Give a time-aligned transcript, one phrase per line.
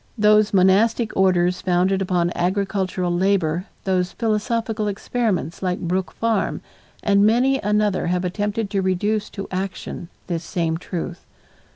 [0.17, 6.61] Those monastic orders founded upon agricultural labor, those philosophical experiments like Brook Farm
[7.03, 11.23] and many another have attempted to reduce to action this same truth.